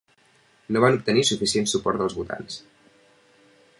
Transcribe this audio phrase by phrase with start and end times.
[0.77, 2.57] No van obtenir suficient suport dels votants.